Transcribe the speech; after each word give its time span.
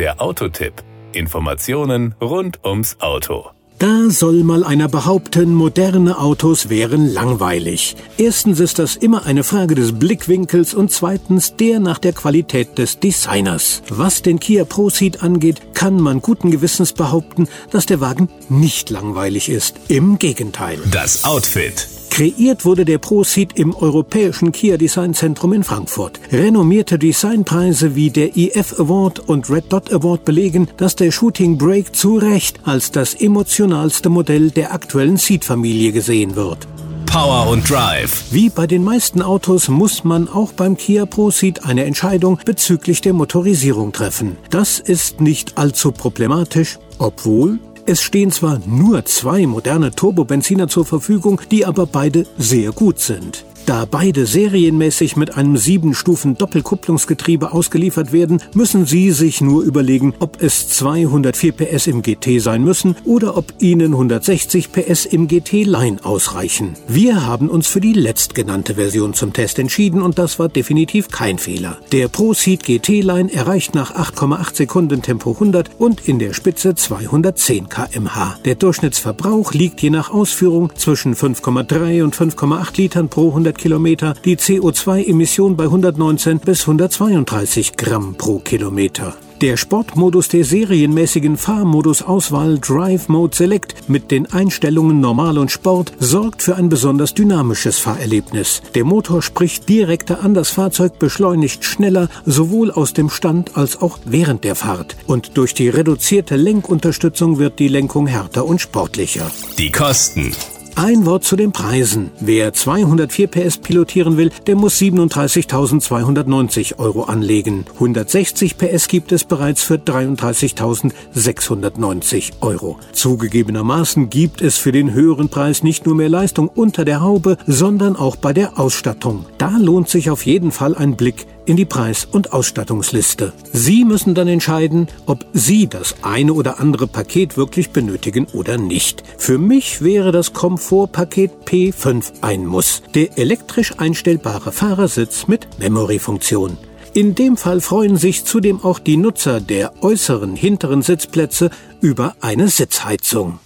Der 0.00 0.18
Autotipp. 0.22 0.72
Informationen 1.12 2.14
rund 2.22 2.64
ums 2.64 2.96
Auto. 3.00 3.50
Da 3.78 4.08
soll 4.08 4.44
mal 4.44 4.64
einer 4.64 4.88
behaupten, 4.88 5.52
moderne 5.54 6.18
Autos 6.18 6.70
wären 6.70 7.12
langweilig. 7.12 7.96
Erstens 8.16 8.60
ist 8.60 8.78
das 8.78 8.96
immer 8.96 9.26
eine 9.26 9.44
Frage 9.44 9.74
des 9.74 9.98
Blickwinkels 9.98 10.72
und 10.72 10.90
zweitens 10.90 11.54
der 11.56 11.80
nach 11.80 11.98
der 11.98 12.14
Qualität 12.14 12.78
des 12.78 12.98
Designers. 12.98 13.82
Was 13.90 14.22
den 14.22 14.40
Kia 14.40 14.64
Proceed 14.64 15.22
angeht, 15.22 15.74
kann 15.74 16.00
man 16.00 16.22
guten 16.22 16.50
Gewissens 16.50 16.94
behaupten, 16.94 17.46
dass 17.70 17.84
der 17.84 18.00
Wagen 18.00 18.30
nicht 18.48 18.88
langweilig 18.88 19.50
ist. 19.50 19.76
Im 19.88 20.18
Gegenteil. 20.18 20.78
Das 20.90 21.26
Outfit. 21.26 21.99
Kreiert 22.20 22.66
wurde 22.66 22.84
der 22.84 22.98
ProSeed 22.98 23.54
im 23.54 23.74
europäischen 23.74 24.52
Kia 24.52 24.76
Design 24.76 25.14
Zentrum 25.14 25.54
in 25.54 25.64
Frankfurt. 25.64 26.20
Renommierte 26.30 26.98
Designpreise 26.98 27.94
wie 27.94 28.10
der 28.10 28.36
IF 28.36 28.78
Award 28.78 29.20
und 29.20 29.48
Red 29.48 29.72
Dot 29.72 29.90
Award 29.90 30.26
belegen, 30.26 30.68
dass 30.76 30.94
der 30.96 31.12
Shooting 31.12 31.56
Brake 31.56 31.92
zu 31.92 32.18
Recht 32.18 32.60
als 32.64 32.90
das 32.90 33.14
emotionalste 33.14 34.10
Modell 34.10 34.50
der 34.50 34.74
aktuellen 34.74 35.16
Seat-Familie 35.16 35.92
gesehen 35.92 36.36
wird. 36.36 36.68
Power 37.06 37.48
und 37.48 37.70
Drive. 37.70 38.26
Wie 38.30 38.50
bei 38.50 38.66
den 38.66 38.84
meisten 38.84 39.22
Autos 39.22 39.68
muss 39.68 40.04
man 40.04 40.28
auch 40.28 40.52
beim 40.52 40.76
Kia 40.76 41.06
ProSeed 41.06 41.64
eine 41.64 41.86
Entscheidung 41.86 42.38
bezüglich 42.44 43.00
der 43.00 43.14
Motorisierung 43.14 43.92
treffen. 43.92 44.36
Das 44.50 44.78
ist 44.78 45.22
nicht 45.22 45.56
allzu 45.56 45.90
problematisch, 45.90 46.78
obwohl 46.98 47.58
es 47.90 48.02
stehen 48.02 48.30
zwar 48.30 48.60
nur 48.66 49.04
zwei 49.04 49.48
moderne 49.48 49.90
Turbobenziner 49.90 50.68
zur 50.68 50.86
Verfügung, 50.86 51.40
die 51.50 51.66
aber 51.66 51.86
beide 51.86 52.24
sehr 52.38 52.70
gut 52.70 53.00
sind. 53.00 53.44
Da 53.70 53.86
beide 53.88 54.26
serienmäßig 54.26 55.14
mit 55.14 55.36
einem 55.36 55.54
7-Stufen 55.54 56.36
Doppelkupplungsgetriebe 56.36 57.52
ausgeliefert 57.52 58.10
werden, 58.10 58.42
müssen 58.52 58.84
Sie 58.84 59.12
sich 59.12 59.40
nur 59.40 59.62
überlegen, 59.62 60.12
ob 60.18 60.42
es 60.42 60.70
204 60.70 61.52
PS 61.52 61.86
im 61.86 62.02
GT 62.02 62.40
sein 62.42 62.64
müssen 62.64 62.96
oder 63.04 63.36
ob 63.36 63.54
Ihnen 63.60 63.92
160 63.92 64.72
PS 64.72 65.04
im 65.04 65.28
GT 65.28 65.62
Line 65.62 65.98
ausreichen. 66.02 66.74
Wir 66.88 67.24
haben 67.24 67.48
uns 67.48 67.68
für 67.68 67.80
die 67.80 67.92
letztgenannte 67.92 68.74
Version 68.74 69.14
zum 69.14 69.32
Test 69.32 69.60
entschieden 69.60 70.02
und 70.02 70.18
das 70.18 70.40
war 70.40 70.48
definitiv 70.48 71.08
kein 71.08 71.38
Fehler. 71.38 71.78
Der 71.92 72.08
ProSeed 72.08 72.64
GT 72.64 73.04
Line 73.04 73.32
erreicht 73.32 73.76
nach 73.76 73.94
8,8 73.94 74.56
Sekunden 74.56 75.00
Tempo 75.02 75.30
100 75.34 75.70
und 75.78 76.08
in 76.08 76.18
der 76.18 76.32
Spitze 76.32 76.74
210 76.74 77.68
kmh. 77.68 78.36
Der 78.44 78.56
Durchschnittsverbrauch 78.56 79.52
liegt 79.52 79.80
je 79.80 79.90
nach 79.90 80.10
Ausführung 80.10 80.72
zwischen 80.74 81.14
5,3 81.14 82.02
und 82.02 82.16
5,8 82.16 82.76
Litern 82.76 83.08
pro 83.08 83.28
100 83.28 83.59
Kilometer, 83.60 84.14
die 84.24 84.36
CO2-Emission 84.36 85.56
bei 85.56 85.64
119 85.64 86.40
bis 86.40 86.62
132 86.62 87.76
Gramm 87.76 88.16
pro 88.16 88.40
Kilometer. 88.40 89.14
Der 89.40 89.56
Sportmodus 89.56 90.28
der 90.28 90.44
serienmäßigen 90.44 91.38
Fahrmodus-Auswahl 91.38 92.58
Drive 92.58 93.08
Mode 93.08 93.34
Select 93.34 93.88
mit 93.88 94.10
den 94.10 94.30
Einstellungen 94.30 95.00
Normal 95.00 95.38
und 95.38 95.50
Sport 95.50 95.94
sorgt 95.98 96.42
für 96.42 96.56
ein 96.56 96.68
besonders 96.68 97.14
dynamisches 97.14 97.78
Fahrerlebnis. 97.78 98.60
Der 98.74 98.84
Motor 98.84 99.22
spricht 99.22 99.66
direkter 99.66 100.22
an 100.22 100.34
das 100.34 100.50
Fahrzeug, 100.50 100.98
beschleunigt 100.98 101.64
schneller, 101.64 102.10
sowohl 102.26 102.70
aus 102.70 102.92
dem 102.92 103.08
Stand 103.08 103.56
als 103.56 103.80
auch 103.80 103.98
während 104.04 104.44
der 104.44 104.56
Fahrt. 104.56 104.96
Und 105.06 105.38
durch 105.38 105.54
die 105.54 105.70
reduzierte 105.70 106.36
Lenkunterstützung 106.36 107.38
wird 107.38 107.58
die 107.58 107.68
Lenkung 107.68 108.06
härter 108.06 108.44
und 108.44 108.60
sportlicher. 108.60 109.30
Die 109.56 109.72
Kosten. 109.72 110.34
Ein 110.76 111.04
Wort 111.04 111.24
zu 111.24 111.34
den 111.36 111.52
Preisen. 111.52 112.10
Wer 112.20 112.52
204 112.52 113.28
PS 113.28 113.58
pilotieren 113.58 114.16
will, 114.16 114.30
der 114.46 114.56
muss 114.56 114.78
37.290 114.78 116.78
Euro 116.78 117.04
anlegen. 117.04 117.66
160 117.74 118.56
PS 118.56 118.88
gibt 118.88 119.12
es 119.12 119.24
bereits 119.24 119.62
für 119.62 119.74
33.690 119.74 122.32
Euro. 122.40 122.78
Zugegebenermaßen 122.92 124.08
gibt 124.10 124.42
es 124.42 124.58
für 124.58 124.72
den 124.72 124.92
höheren 124.92 125.28
Preis 125.28 125.62
nicht 125.62 125.86
nur 125.86 125.94
mehr 125.94 126.08
Leistung 126.08 126.48
unter 126.48 126.84
der 126.84 127.02
Haube, 127.02 127.36
sondern 127.46 127.94
auch 127.96 128.16
bei 128.16 128.32
der 128.32 128.58
Ausstattung. 128.58 129.26
Da 129.38 129.56
lohnt 129.58 129.88
sich 129.88 130.10
auf 130.10 130.24
jeden 130.24 130.50
Fall 130.52 130.74
ein 130.74 130.96
Blick 130.96 131.26
in 131.46 131.56
die 131.56 131.64
Preis- 131.64 132.04
und 132.04 132.32
Ausstattungsliste. 132.32 133.32
Sie 133.52 133.84
müssen 133.84 134.14
dann 134.14 134.28
entscheiden, 134.28 134.88
ob 135.06 135.26
Sie 135.32 135.66
das 135.66 135.96
eine 136.02 136.32
oder 136.32 136.60
andere 136.60 136.86
Paket 136.86 137.36
wirklich 137.36 137.70
benötigen 137.70 138.26
oder 138.32 138.58
nicht. 138.58 139.02
Für 139.18 139.38
mich 139.38 139.82
wäre 139.82 140.12
das 140.12 140.32
Komfortpaket 140.32 141.30
P5 141.46 142.22
ein 142.22 142.46
Muss. 142.46 142.82
Der 142.94 143.18
elektrisch 143.18 143.78
einstellbare 143.78 144.52
Fahrersitz 144.52 145.26
mit 145.26 145.58
Memory-Funktion. 145.58 146.58
In 146.92 147.14
dem 147.14 147.36
Fall 147.36 147.60
freuen 147.60 147.96
sich 147.96 148.24
zudem 148.24 148.64
auch 148.64 148.80
die 148.80 148.96
Nutzer 148.96 149.40
der 149.40 149.82
äußeren 149.82 150.34
hinteren 150.34 150.82
Sitzplätze 150.82 151.50
über 151.80 152.16
eine 152.20 152.48
Sitzheizung. 152.48 153.38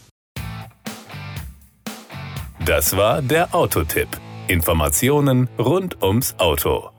Das 2.64 2.96
war 2.96 3.20
der 3.20 3.54
Autotipp. 3.54 4.08
Informationen 4.48 5.50
rund 5.58 6.02
ums 6.02 6.34
Auto. 6.38 6.93